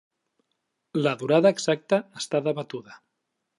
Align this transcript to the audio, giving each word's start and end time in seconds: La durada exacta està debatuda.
La 1.01 1.13
durada 1.19 1.53
exacta 1.57 2.01
està 2.23 2.43
debatuda. 2.51 3.01